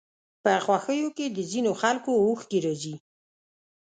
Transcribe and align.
په 0.43 0.51
خوښيو 0.65 1.09
کې 1.17 1.25
د 1.35 1.37
ځينو 1.51 1.71
خلکو 1.81 2.11
اوښکې 2.25 2.59
راځي. 2.65 2.95